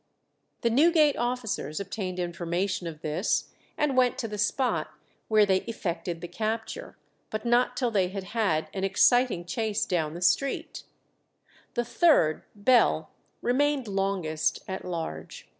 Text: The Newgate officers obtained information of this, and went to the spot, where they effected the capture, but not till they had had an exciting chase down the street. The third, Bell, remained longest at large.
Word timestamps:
The 0.61 0.71
Newgate 0.71 1.15
officers 1.15 1.79
obtained 1.79 2.17
information 2.17 2.87
of 2.87 3.01
this, 3.03 3.49
and 3.77 3.95
went 3.95 4.17
to 4.17 4.27
the 4.27 4.39
spot, 4.39 4.89
where 5.27 5.45
they 5.45 5.57
effected 5.67 6.21
the 6.21 6.27
capture, 6.27 6.97
but 7.29 7.45
not 7.45 7.77
till 7.77 7.91
they 7.91 8.07
had 8.07 8.23
had 8.23 8.67
an 8.73 8.83
exciting 8.83 9.45
chase 9.45 9.85
down 9.85 10.15
the 10.15 10.21
street. 10.23 10.85
The 11.75 11.85
third, 11.85 12.41
Bell, 12.55 13.11
remained 13.43 13.87
longest 13.87 14.63
at 14.67 14.83
large. 14.83 15.47